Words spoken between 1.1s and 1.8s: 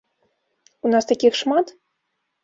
такіх шмат?